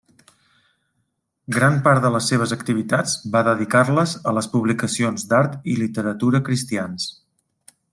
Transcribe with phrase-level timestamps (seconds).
[1.55, 7.11] Gran part de les seves activitats va dedicar-les a les publicacions d'art i literatura cristians.